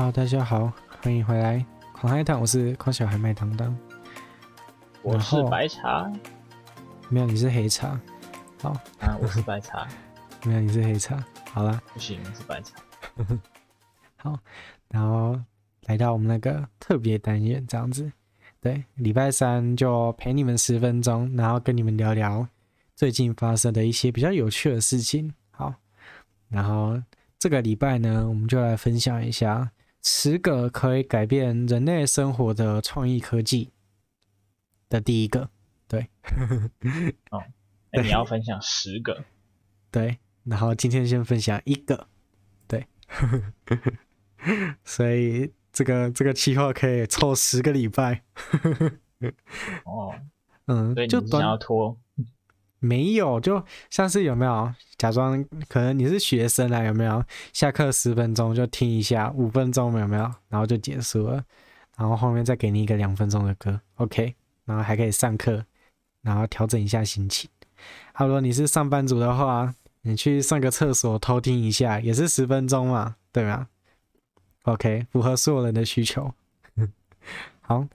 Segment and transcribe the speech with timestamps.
[0.00, 0.72] 好，大家好，
[1.02, 1.62] 欢迎回来
[1.92, 3.76] 狂嗨堂，我是狂小孩麦当当，
[5.02, 6.10] 我是白茶，
[7.10, 8.00] 没有，你是黑茶，
[8.62, 9.86] 好，啊，我是白茶，
[10.42, 11.22] 没有，你是黑茶，
[11.52, 12.78] 好啦，不行，是白茶，
[14.16, 14.38] 好，
[14.88, 15.38] 然后
[15.82, 18.10] 来到我们那个特别单元这样子，
[18.58, 22.48] 对，礼拜三就陪你们十分钟，然后跟你们聊聊
[22.96, 25.74] 最近发生的一些比较有趣的事情，好，
[26.48, 26.98] 然后
[27.38, 29.70] 这个礼拜呢，我们就来分享一下。
[30.02, 33.70] 十个可以改变人类生活的创意科技
[34.88, 35.50] 的第一个，
[35.86, 36.08] 对，
[37.30, 37.42] 哦，
[37.92, 39.24] 那你要分享十个，
[39.90, 42.08] 对，然后今天先分享一个，
[42.66, 42.86] 对，
[44.84, 48.24] 所以这个这个计划可以凑十个礼拜，
[49.84, 50.14] 哦，
[50.66, 51.98] 嗯，就想要拖。
[52.82, 56.82] 没有，就像是有没有假装可能你是学生啊？
[56.82, 57.22] 有没有
[57.52, 60.22] 下课十分钟就听一下，五分钟有没有？
[60.48, 61.44] 然后就结束了，
[61.98, 65.62] 然后后面再给你一个两分钟的歌，OK，然后还可以上课，
[66.22, 67.50] 然后调整一下心情。
[68.14, 73.68] 好，如果你是上班族的话，你去上个厕所偷听一下，也是十分钟嘛，对吗
[74.62, 76.32] ？OK，符合所有人的需求。
[77.60, 77.86] 好，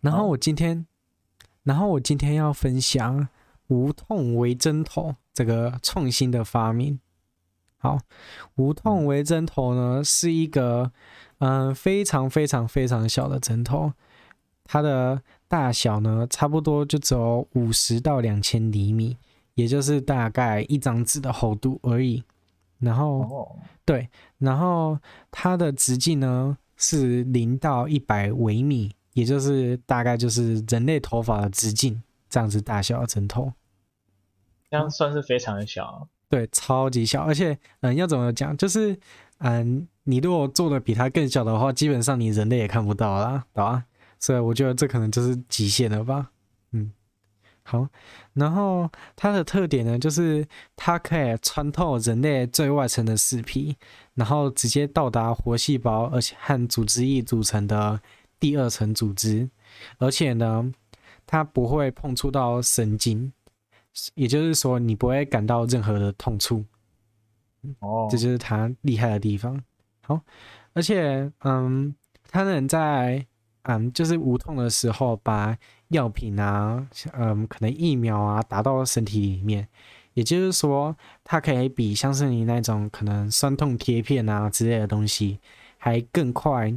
[0.00, 0.86] 然后我今天。
[1.64, 3.28] 然后我今天要分享
[3.66, 7.00] 无痛微针头这个创新的发明。
[7.78, 7.98] 好，
[8.54, 10.92] 无痛微针头呢是一个
[11.38, 13.92] 嗯、呃、非常非常非常小的针头，
[14.64, 19.18] 它的大小呢差不多就只有五十到两千厘米，
[19.54, 22.24] 也就是大概一张纸的厚度而已。
[22.78, 24.98] 然后对，然后
[25.30, 28.94] 它的直径呢是零到一百微米。
[29.14, 33.52] 也就是大概就是人类头发的直径这样子大小的针头，
[34.68, 38.98] 这样算是非常的小，啊，对，超级小，而且嗯，要怎么讲，就是
[39.38, 43.84] 嗯，你如果做的比它更小的话，基本上你人类也看不到啦，对吧？
[44.18, 46.32] 所以我觉得这可能就是极限了吧，
[46.72, 46.90] 嗯，
[47.62, 47.88] 好，
[48.32, 50.44] 然后它的特点呢，就是
[50.74, 53.76] 它可以穿透人类最外层的死皮，
[54.14, 58.00] 然后直接到达活细胞，而且和组织液组成的。
[58.38, 59.48] 第二层组织，
[59.98, 60.72] 而且呢，
[61.26, 63.32] 它不会碰触到神经，
[64.14, 66.64] 也就是说，你不会感到任何的痛处。
[67.80, 69.62] 哦，这就是它厉害的地方。
[70.02, 70.20] 好，
[70.74, 71.94] 而且，嗯，
[72.28, 73.26] 它能在
[73.62, 75.56] 嗯，就是无痛的时候，把
[75.88, 79.66] 药品啊，嗯，可能疫苗啊，打到身体里面。
[80.12, 85.40] 也就是说，它可以比像是你那种可能酸痛贴片啊之类的东西，
[85.78, 86.72] 还更快。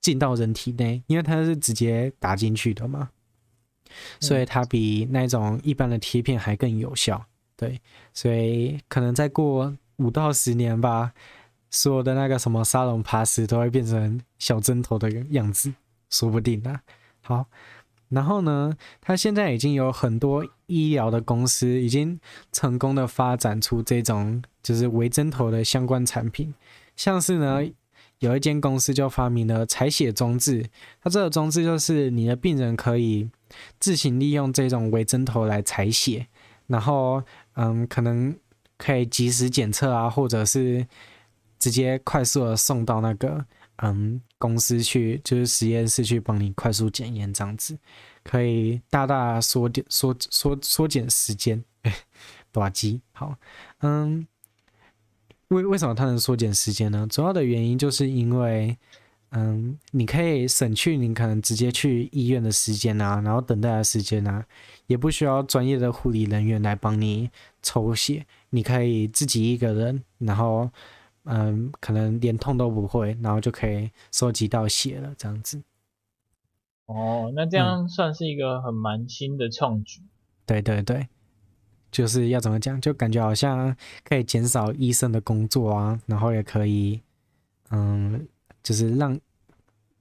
[0.00, 3.10] 进到人体内，因为它是直接打进去的嘛，
[4.20, 7.24] 所以它比那种一般的贴片还更有效。
[7.56, 7.80] 对，
[8.14, 11.12] 所以可能再过五到十年吧，
[11.70, 15.74] 所有的那个什么沙龙帕斯都会变成小针头的样子，
[16.08, 16.80] 说不定啊。
[17.20, 17.46] 好，
[18.08, 22.20] 然后呢，它现在已经有很多医疗的公司已经
[22.52, 26.54] 成功的发展出这种就是微针头的相关产品，
[26.94, 27.62] 像是呢。
[28.20, 30.68] 有一间公司就发明了采血装置，
[31.00, 33.30] 它这个装置就是你的病人可以
[33.78, 36.26] 自行利用这种微针头来采血，
[36.66, 37.22] 然后
[37.54, 38.36] 嗯，可能
[38.76, 40.86] 可以及时检测啊，或者是
[41.58, 43.44] 直接快速的送到那个
[43.76, 47.78] 嗯公司去，就是实验室去帮你快速检验这样子，
[48.24, 51.94] 可以大大缩减缩缩缩减时间， 哎，
[52.50, 53.36] 短机好，
[53.82, 54.26] 嗯。
[55.48, 57.06] 为为什么它能缩减时间呢？
[57.10, 58.76] 主要的原因就是因为，
[59.30, 64.44] 嗯，你可以省去你可能直接去医院的时间啊，然后等待的时间啊，
[64.86, 67.30] 也不需要专业的护理人员来帮你
[67.62, 70.70] 抽血，你可以自己一个人，然后，
[71.24, 75.62] 嗯，可能连痛都不会，然后就可以收集到血了，这样子。
[76.86, 80.00] 哦，那这样算是一个很蛮新的创举。
[80.00, 80.08] 嗯，
[80.46, 81.08] 对对对。
[81.90, 83.74] 就是要怎么讲，就感觉好像
[84.04, 87.00] 可以减少医生的工作啊，然后也可以，
[87.70, 88.26] 嗯，
[88.62, 89.18] 就是让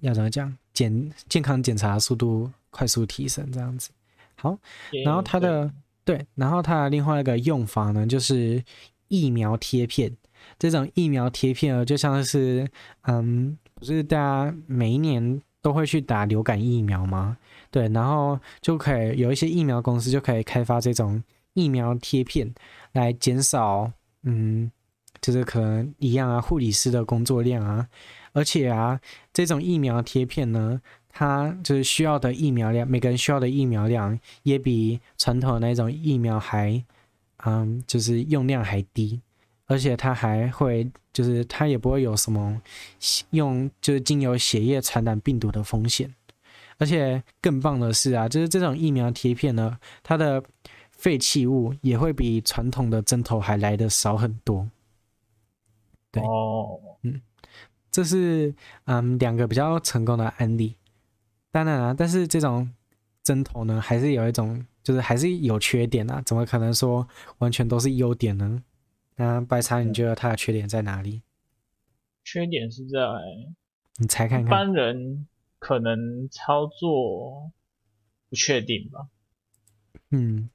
[0.00, 3.90] 要怎么讲，检健康检查速度快速提升这样子。
[4.34, 4.58] 好，
[5.04, 5.70] 然后它的
[6.04, 8.62] 对，然后它的另外一个用法呢，就是
[9.08, 10.16] 疫苗贴片。
[10.58, 12.68] 这种疫苗贴片呢，就像是，
[13.02, 17.36] 嗯，不是大家每一年都会去打流感疫苗吗？
[17.70, 21.22] 对，然后就可以有一些疫苗公司就可以开发这种。
[21.58, 22.54] 疫苗贴片
[22.92, 23.90] 来减少，
[24.22, 24.70] 嗯，
[25.20, 27.88] 就是可能一样啊，护理师的工作量啊，
[28.32, 29.00] 而且啊，
[29.32, 36.84] 这种疫苗贴片呢，它就是需要的疫苗量，每个人需要的疫苗量也比传统的那种疫苗还，
[37.44, 39.20] 嗯，就是用量还低，
[39.66, 42.62] 而且它还会就是它也不会有什么
[43.30, 46.14] 用就是经由血液传染病毒的风险。
[46.80, 50.40] 而且更棒的是啊，就是这种疫苗贴片呢，它的
[50.98, 54.68] 废弃物也会比传统的针头还来的少很多。
[56.12, 57.22] 对，哦，嗯，
[57.90, 58.54] 这是
[58.84, 60.76] 嗯两个比较成功的案例。
[61.50, 62.70] 当然啊，但是这种
[63.22, 66.20] 针头呢，还是有一种，就是还是有缺点啊。
[66.26, 67.08] 怎么可能说
[67.38, 68.62] 完全都是优点呢？
[69.16, 71.22] 那白茶，你觉得它的缺点在哪里？
[72.24, 72.98] 缺点是在
[73.96, 75.26] 你猜看看，一般人。
[75.60, 77.50] 可能操作
[78.30, 79.08] 不确定吧。
[80.10, 80.48] 嗯，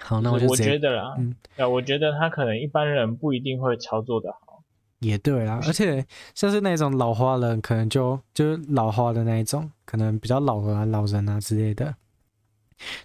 [0.00, 1.34] 好，那我就我觉得啦，嗯，
[1.70, 4.62] 我觉得他可能一般人不一定会操作的好。
[5.00, 11.94] 也对啊，而且像是那种老花人，可能就就是老花的那一种，可能比较老啊、老人啊之类的，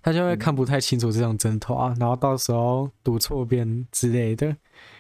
[0.02, 4.56] 他就会看不太清楚这种针头啊，嗯、然后到时候读错边之类的，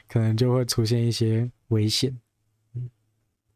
[0.07, 2.17] 可能就会出现一些危险。
[2.75, 2.89] 嗯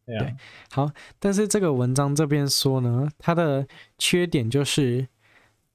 [0.06, 0.36] 对，
[0.72, 3.66] 好，但是这个文章这边说呢，它的
[3.98, 5.08] 缺点就是，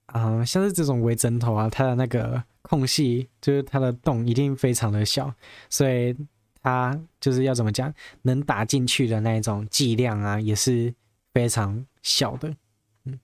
[0.07, 5.33] 啊、呃，像是这种微针头啊，它的那个空隙，就是它的洞一定非常的小，
[5.69, 6.17] 所以
[6.63, 7.93] 它就是要怎么讲，
[8.23, 10.93] 能打进去的那种剂量啊，也是
[11.33, 12.55] 非常小的，
[13.05, 13.19] 嗯，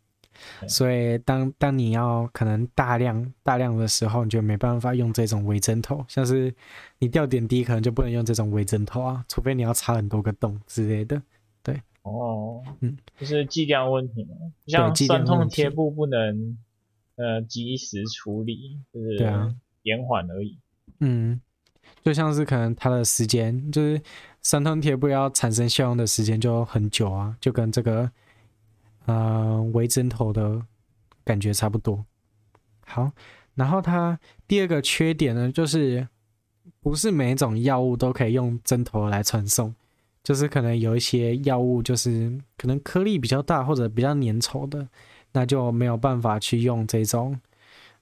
[0.68, 6.54] 所以当当你要可能大量大量的时候，你就没办法用这种微针头，像是
[6.98, 11.20] 你吊点滴，可能就不能用这种微针头啊，除非你要插很多个洞之类的。
[11.62, 14.36] 对，哦，嗯，就是剂量问题嘛，
[14.66, 16.58] 像酸痛贴布不能
[17.16, 20.58] 呃及时处理，就是对啊，延缓而已。
[21.00, 21.40] 嗯，
[22.02, 24.00] 就像是可能它的时间，就是
[24.40, 28.10] 三通贴布要产生效用的时间就很久啊，就跟这个
[29.06, 30.62] 呃微针头的
[31.24, 32.04] 感觉差不多。
[32.86, 33.12] 好，
[33.54, 36.06] 然后它第二个缺点呢，就是
[36.80, 39.74] 不是每一种药物都可以用针头来传送。
[40.24, 44.88] 就是可能有一些药物，就是可能颗粒比较大或者比较粘稠的，
[45.32, 47.40] 那就没有办法去用这种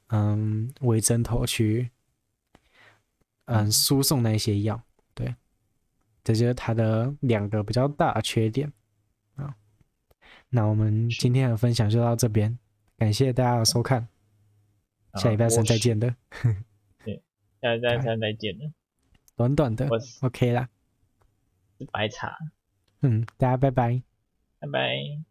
[0.08, 1.90] 嗯微针头去
[3.46, 4.80] 嗯输送那些药。
[5.14, 5.34] 对，
[6.24, 8.72] 这就是它的两个比较大的缺点
[9.36, 9.54] 啊。
[10.48, 12.58] 那我们今天的分享就到这边，
[12.96, 14.08] 感谢大家的收看，
[15.14, 16.14] 下礼拜三再见的。
[17.04, 17.22] 对，
[17.60, 18.72] 下礼拜 三再见的，
[19.36, 19.88] 短短的
[20.22, 20.68] ，OK 啦。
[21.92, 22.36] 白茶，
[23.02, 24.02] 嗯，大家拜拜，
[24.58, 25.29] 拜拜。